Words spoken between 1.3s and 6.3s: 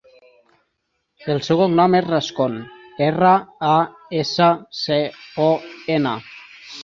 El seu cognom és Rascon: erra, a, essa, ce, o, ena.